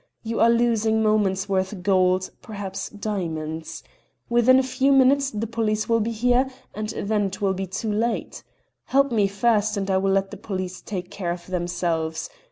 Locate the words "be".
5.99-6.09, 7.53-7.67